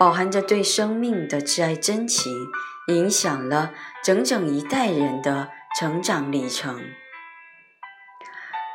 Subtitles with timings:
[0.00, 2.32] 饱含着对生命的挚爱真情，
[2.86, 6.82] 影响了整整一代人的成长历程。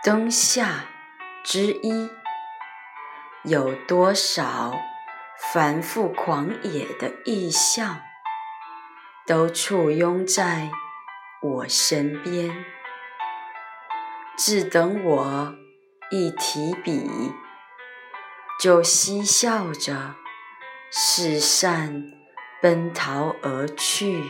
[0.04, 0.86] 灯下
[1.44, 2.12] 之一，
[3.44, 4.80] 有多少
[5.52, 8.02] 繁复狂野的意象，
[9.26, 10.70] 都簇拥在
[11.42, 12.56] 我身边，
[14.38, 15.56] 只等我
[16.12, 17.34] 一提笔，
[18.62, 20.14] 就嬉笑着。
[20.98, 22.14] 四散
[22.62, 24.24] 奔逃而去。